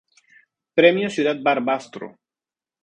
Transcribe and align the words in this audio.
Premio 0.73 1.11
Ciudad 1.11 1.37
Barbastro 1.43 2.17